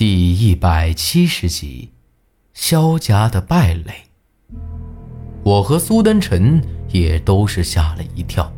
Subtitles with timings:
[0.00, 1.90] 第一百七十集，
[2.54, 3.92] 萧家的败类。
[5.44, 6.58] 我和苏丹臣
[6.88, 8.50] 也都是吓了一跳。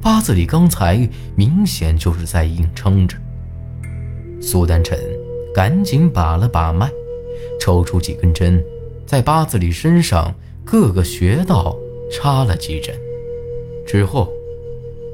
[0.00, 3.18] 八字里刚才明显就是在硬撑着。
[4.40, 4.96] 苏丹臣
[5.52, 6.88] 赶紧把了把脉，
[7.60, 8.64] 抽出几根针，
[9.04, 10.32] 在八字里身上
[10.64, 11.76] 各个穴道
[12.08, 12.94] 插了几针，
[13.84, 14.32] 之后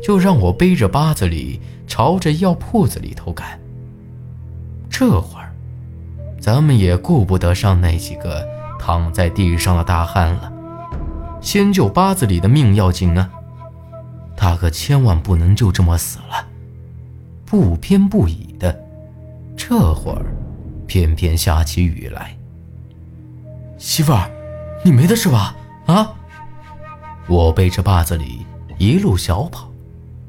[0.05, 3.59] 就让我背着八字里朝着药铺子里头赶。
[4.93, 5.51] 这会儿，
[6.39, 8.47] 咱们也顾不得上那几个
[8.79, 10.53] 躺在地上的大汉了，
[11.41, 13.29] 先救八子里的命要紧啊！
[14.37, 16.47] 他可千万不能就这么死了。
[17.47, 18.79] 不偏不倚的，
[19.57, 20.27] 这会儿
[20.87, 22.37] 偏偏下起雨来。
[23.79, 24.31] 媳妇儿，
[24.85, 25.57] 你没的是吧？
[25.87, 26.13] 啊！
[27.27, 28.45] 我背着八子里
[28.79, 29.71] 一路小跑，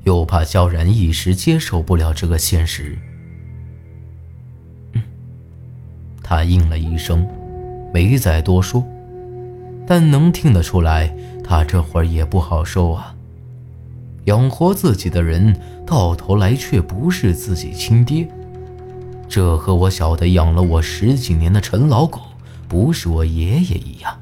[0.03, 2.97] 又怕萧然一时接受不了这个现实。
[6.33, 7.27] 他应了一声，
[7.94, 8.83] 没再多说，
[9.85, 13.13] 但能听得出来，他这会儿也不好受啊。
[14.23, 18.27] 养活自己的人，到头来却不是自己亲爹，
[19.30, 22.19] 这和我晓得养了我十几年的陈老狗
[22.67, 24.19] 不是我爷爷一样，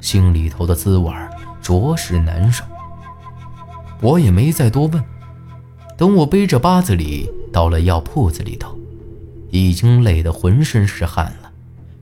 [0.00, 1.12] 心里头的滋味
[1.60, 2.64] 着实难受。
[4.00, 5.04] 我也没再多问，
[5.98, 8.74] 等我背着八子里到了药铺子里头。
[9.56, 11.50] 已经累得浑身是汗了，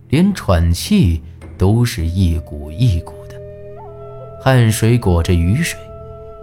[0.09, 1.23] 连喘气
[1.57, 3.37] 都是一股一股的，
[4.43, 5.79] 汗水裹着雨水，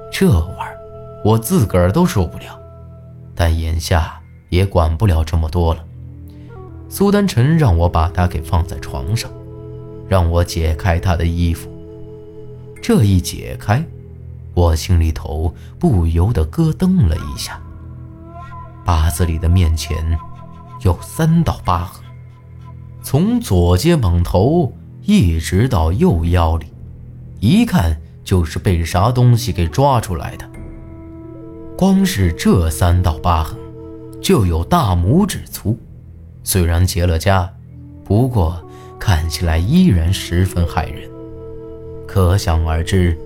[0.09, 0.77] 这味儿
[1.25, 2.57] 我自个儿都受不了。
[3.35, 5.83] 但眼下也管不了这么多了。
[6.87, 9.29] 苏丹臣让我把他给放在床上，
[10.07, 11.69] 让我解开他的衣服。
[12.81, 13.83] 这一解开，
[14.53, 17.59] 我心里头不由得咯噔了一下。
[18.85, 20.17] 八字里的面前。
[20.83, 22.03] 有三道疤痕，
[23.03, 26.65] 从左肩膀头一直到右腰里，
[27.39, 30.50] 一看就是被啥东西给抓出来的。
[31.78, 33.57] 光是这三道疤痕，
[34.22, 35.78] 就有大拇指粗，
[36.44, 37.47] 虽然结了痂，
[38.03, 38.63] 不过
[39.00, 41.09] 看起来依然十分骇人。
[42.07, 43.17] 可想而知，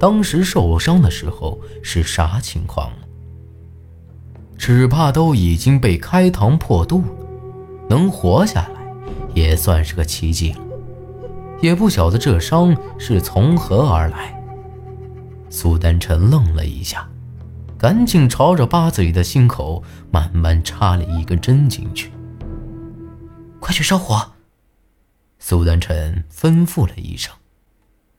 [0.00, 2.96] 当时受伤的时候是啥情况了。
[4.64, 7.06] 只怕都已经被开膛破肚了，
[7.88, 8.94] 能活下来
[9.34, 10.60] 也算是个奇迹了。
[11.60, 14.40] 也不晓得这伤是从何而来。
[15.50, 17.08] 苏丹臣愣了一下，
[17.76, 22.12] 赶紧朝着八子里的心口慢慢插了一根针进去。
[23.58, 24.30] 快去烧火！
[25.40, 27.34] 苏丹臣吩咐了一声，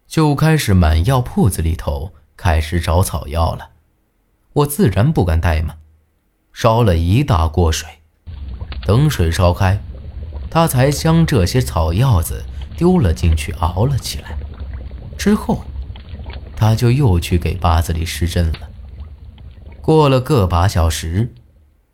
[0.08, 3.70] 就开始满药铺子里头开始找草药了。
[4.52, 5.78] 我自然不敢怠慢。
[6.54, 7.90] 烧了一大锅水，
[8.86, 9.82] 等水烧开，
[10.50, 12.46] 他才将这些草药子
[12.78, 14.38] 丢了进去，熬了起来。
[15.18, 15.66] 之后，
[16.56, 18.70] 他就又去给八子里施针了。
[19.82, 21.34] 过了个把小时，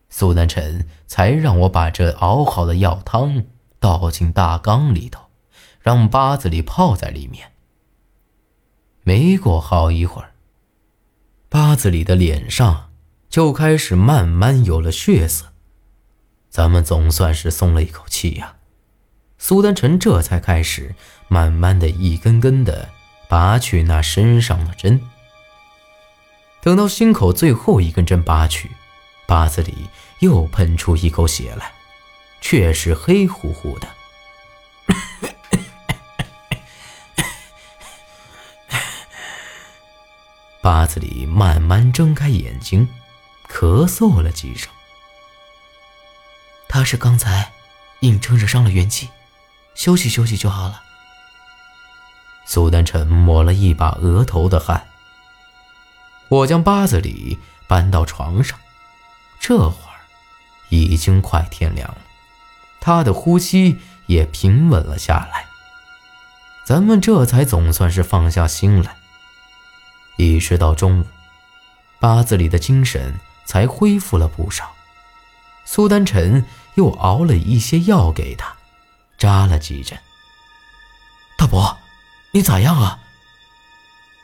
[0.10, 3.46] 苏南辰才让我把这熬好的药汤
[3.80, 5.24] 倒进大缸里头，
[5.80, 7.54] 让八子里泡在里面。
[9.04, 10.34] 没过好一会儿，
[11.48, 12.89] 八子里的脸上。
[13.30, 15.54] 就开始慢慢有了血色，
[16.50, 18.56] 咱们总算是松了一口气呀。
[19.38, 20.96] 苏丹臣这才开始
[21.28, 22.90] 慢慢的一根根的
[23.30, 25.00] 拔去那身上的针。
[26.62, 28.72] 等到心口最后一根针拔去，
[29.28, 29.88] 八子里
[30.20, 31.72] 又喷出一口血来，
[32.42, 33.88] 却是黑乎乎的。
[40.62, 42.90] 八子里慢慢睁开眼睛。
[43.60, 44.72] 咳嗽了几声，
[46.70, 47.52] 他是刚才
[48.00, 49.10] 硬撑着伤了元气，
[49.76, 50.82] 休息休息就好了。
[52.46, 54.88] 苏丹臣抹了一把额头的汗。
[56.30, 57.38] 我将八子里
[57.68, 58.58] 搬到床上，
[59.42, 60.00] 这会儿
[60.70, 61.98] 已经快天亮了，
[62.80, 65.46] 他的呼吸也平稳了下来。
[66.64, 68.96] 咱们这才总算是放下心来。
[70.16, 71.06] 一直到中午，
[72.00, 73.20] 八子里的精神。
[73.50, 74.72] 才恢复了不少。
[75.66, 78.56] 苏丹臣又熬了一些药给他，
[79.18, 79.98] 扎了几针。
[81.36, 81.76] 大伯，
[82.30, 83.00] 你咋样啊？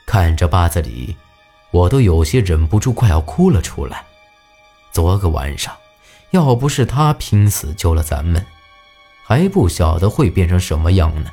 [0.06, 1.18] 看着八子里，
[1.72, 4.06] 我都有些忍不住快要哭了出来。
[4.92, 5.75] 昨个晚上，
[6.30, 8.45] 要不是他拼死救了咱们，
[9.25, 11.31] 还不晓得会变成什么样呢。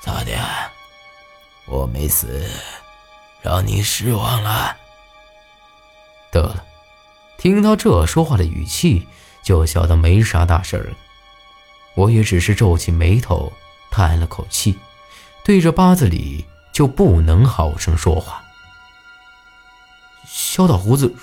[0.00, 0.38] 咋的？
[1.66, 2.48] 我没死，
[3.40, 4.76] 让你失望了？
[6.32, 6.64] 得了，
[7.38, 9.06] 听到这说话的语气，
[9.44, 10.96] 就晓得没啥大事了。
[11.94, 13.52] 我也只是皱起眉头，
[13.90, 14.78] 叹了口气，
[15.44, 18.42] 对着八子里就不能好声说话。
[20.26, 21.14] 萧大胡子，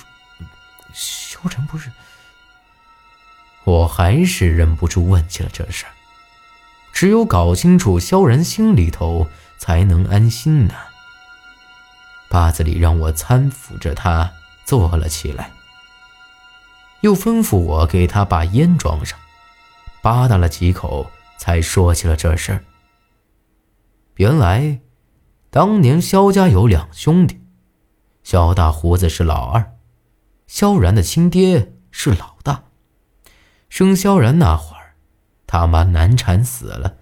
[0.94, 1.91] 萧晨不是？
[3.63, 5.91] 我还是忍不住问起了这事儿。
[6.94, 9.27] 只有搞清楚萧然心里头，
[9.57, 10.75] 才能安心呢。
[12.27, 14.31] 八子里让我搀扶着他
[14.69, 15.50] 坐了起来，
[17.01, 19.18] 又吩咐我给他把烟装上，
[20.04, 22.63] 吧嗒了几口，才说起了这事儿。
[24.18, 24.80] 原来，
[25.50, 27.42] 当年萧家有两兄弟，
[28.21, 29.74] 萧大胡子是老二，
[30.45, 32.66] 萧然的亲爹是老大。
[33.69, 34.94] 生萧然那会儿，
[35.48, 36.98] 他妈难产死了，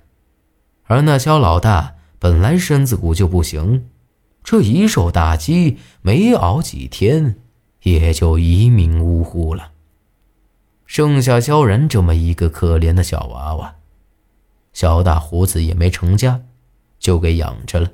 [0.86, 3.90] 而那萧老大本来身子骨就不行。
[4.42, 7.42] 这一受打击，没熬几天，
[7.88, 9.72] 也就一命呜呼了。
[10.86, 13.76] 剩下萧然这么一个可怜的小娃娃，
[14.74, 16.42] 小大胡子也没成家，
[17.00, 17.92] 就给养着了。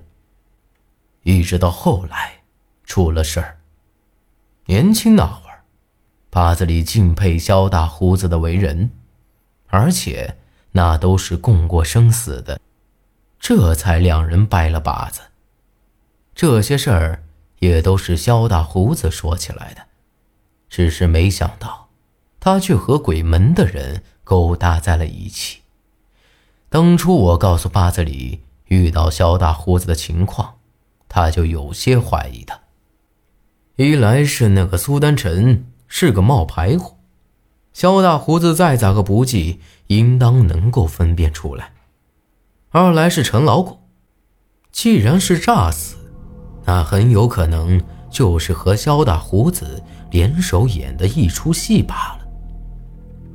[1.23, 2.43] 一直到后来
[2.83, 3.57] 出了事儿，
[4.65, 5.63] 年轻那会儿，
[6.29, 8.91] 八子里敬佩萧大胡子的为人，
[9.67, 10.37] 而且
[10.73, 12.59] 那都是共过生死的，
[13.39, 15.21] 这才两人拜了把子。
[16.35, 17.23] 这些事儿
[17.63, 19.83] 也都是肖大胡子说起来的，
[20.69, 21.87] 只是没想到，
[22.41, 25.61] 他却和鬼门的人勾搭在了一起。
[26.67, 30.55] 当初我告诉八子里遇到肖大胡子的情况，
[31.07, 32.59] 他就有些怀疑他。
[33.77, 36.97] 一来是那个苏丹臣是个冒牌货，
[37.71, 41.67] 肖大胡子再咋个不济，应当能够分辨出来；
[42.71, 43.79] 二来是陈老狗，
[44.69, 45.95] 既然是诈死。
[46.65, 49.81] 那很有可能就是和萧大胡子
[50.11, 52.27] 联手演的一出戏罢了。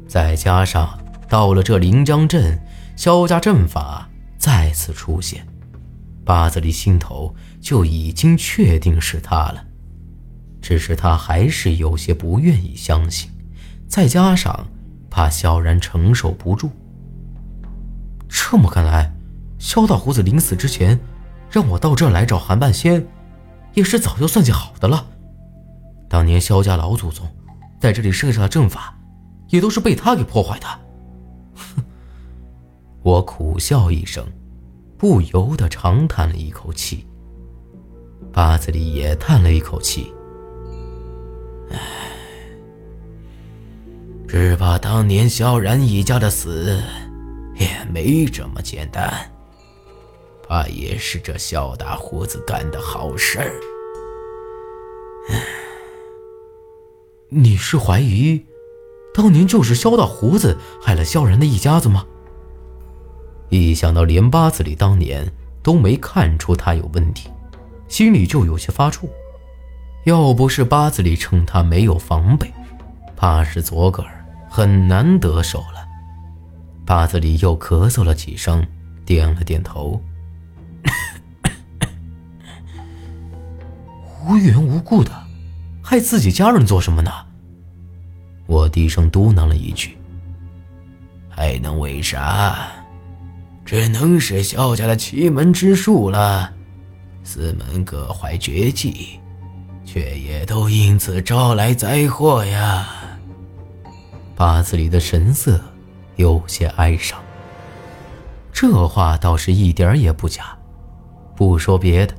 [0.07, 0.99] 再加上
[1.29, 2.59] 到了这临江镇，
[2.97, 4.09] 萧家阵法
[4.39, 5.47] 再次出现，
[6.25, 9.65] 八子里心头就已经确定是他了。
[10.61, 13.31] 只是他还是有些不愿意相信，
[13.87, 14.67] 再加上
[15.11, 16.71] 怕萧然承受不住。
[18.29, 19.13] 这么看来，
[19.59, 20.99] 萧大胡子临死之前，
[21.51, 23.07] 让我到这来找韩半仙。
[23.75, 25.07] 也是早就算计好的了。
[26.09, 27.29] 当年萧家老祖宗
[27.81, 28.97] 在这里设下的阵法，
[29.49, 30.67] 也都是被他给破坏的。
[31.55, 31.83] 哼！
[33.03, 34.27] 我苦笑一声，
[34.97, 37.07] 不由得长叹了一口气。
[38.33, 40.13] 八子里也叹了一口气，
[41.71, 41.79] 唉，
[44.27, 46.83] 只怕当年萧然一家的死
[47.57, 49.13] 也没这么简单。
[50.49, 53.53] 怕也是这肖大胡子干的好事儿。
[57.29, 58.47] 你是怀疑，
[59.13, 62.07] 当年就是肖大胡子害了萧然的一家子吗？
[63.51, 65.31] 一想到连八子里当年
[65.63, 67.31] 都没看出他有问题，
[67.87, 69.07] 心里就有些发怵。
[70.07, 72.51] 要不是八子里趁他没有防备，
[73.15, 75.87] 怕是左个儿很难得手了。
[76.87, 78.67] 八子里又咳嗽了几声，
[79.05, 80.01] 点了点头。
[84.27, 85.11] 无缘无故的
[85.83, 87.11] 害自己家人做什么呢？
[88.47, 89.97] 我低声嘟囔了一句
[91.29, 92.59] ：“还能为啥？
[93.65, 96.53] 只能是萧家的奇门之术了。
[97.23, 99.21] 四门各怀绝技，
[99.85, 102.89] 却也都因此招来灾祸呀。”
[104.35, 105.61] 八字里的神色
[106.17, 107.21] 有些哀伤。
[108.53, 110.58] 这话倒是一点也不假。
[111.39, 112.13] 不说别的，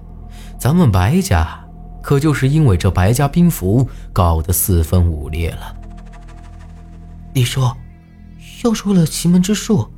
[0.58, 1.60] 咱们白家。
[2.02, 5.76] 可就是因为这白家兵符搞得四分五裂了。
[7.34, 7.76] 你说，
[8.64, 9.92] 要说了奇门之术，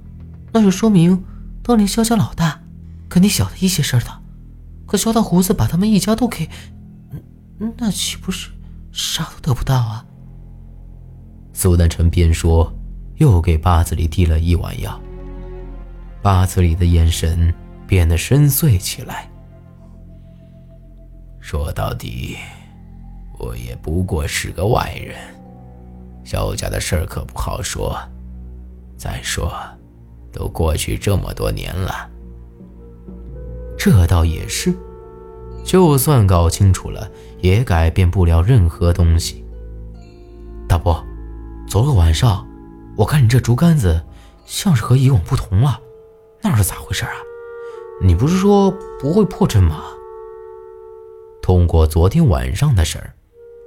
[0.52, 1.24] 那就说明
[1.62, 2.60] 当年萧家老大
[3.08, 4.08] 肯定晓得一些事儿的。
[4.88, 6.50] 可萧大胡子把他们一家都给……
[7.78, 8.50] 那岂不是
[8.92, 10.04] 啥都得不到啊？
[11.54, 12.74] 苏南辰边说，
[13.18, 15.00] 又给八子里递了一碗药。
[16.24, 17.54] 八子里的眼神
[17.92, 19.30] 变得深邃起来。
[21.42, 22.38] 说到底，
[23.38, 25.18] 我也不过是个外人，
[26.24, 28.00] 萧家的事儿可不好说。
[28.96, 29.52] 再说，
[30.32, 32.10] 都过去这么多年了，
[33.78, 34.74] 这倒也是。
[35.66, 39.44] 就算搞清楚了，也改变不了任何东西。
[40.66, 41.06] 大伯，
[41.68, 42.48] 昨个晚上，
[42.96, 44.02] 我看你这竹竿子
[44.46, 45.78] 像是和以往不同了，
[46.42, 47.12] 那是咋回事啊？
[48.04, 49.84] 你不是说不会破阵吗？
[51.42, 53.14] 通过昨天晚上的事儿，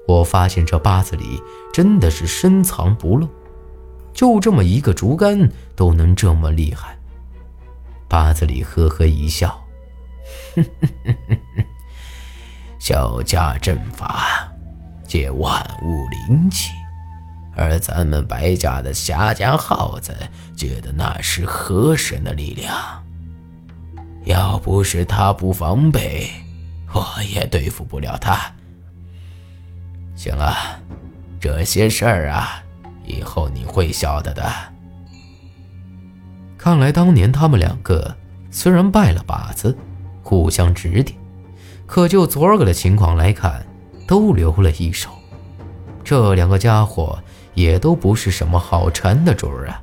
[0.09, 1.41] 我发现这八字里
[1.73, 3.29] 真的是深藏不露。
[4.13, 6.97] 就这么一个竹竿都能这么厉害。
[8.09, 9.61] 八子里呵呵一笑，
[12.79, 14.49] 小家阵法
[15.05, 16.71] 借万物灵气，
[17.57, 20.15] 而咱们白家的夏家耗子
[20.57, 23.04] 借的那是河神的力量。
[24.25, 26.29] 要不是他不防备，
[26.93, 28.41] 我也对付不了他。
[30.17, 30.55] 行了，
[31.39, 32.63] 这些事儿啊，
[33.05, 34.51] 以后你会晓得的。
[36.57, 38.17] 看来当年他们两个
[38.51, 39.77] 虽然拜了把子，
[40.23, 41.19] 互相指点，
[41.85, 43.67] 可就昨儿个的情况来看，
[44.07, 45.11] 都留了一手。
[46.03, 47.19] 这两个家伙
[47.53, 49.83] 也都不是什么好缠的主儿啊。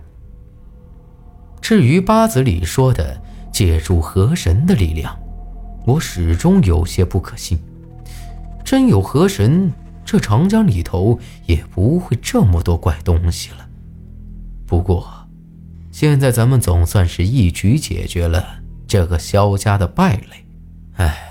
[1.61, 3.20] 至于八子里说的，
[3.51, 5.17] 借助河神的力量，
[5.85, 7.59] 我始终有些不可信。
[8.63, 9.71] 真有河神，
[10.05, 13.67] 这长江里头也不会这么多怪东西了。
[14.65, 15.27] 不过，
[15.91, 20.45] 现在咱们总算是一举解决了这个萧家的败类。
[20.93, 21.30] 哎。